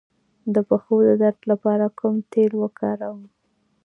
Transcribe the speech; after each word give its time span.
د 0.53 0.55
پښو 0.69 0.95
د 1.07 1.09
درد 1.21 1.41
لپاره 1.51 1.85
کوم 1.99 2.15
تېل 2.33 2.51
وکاروم؟ 2.61 3.21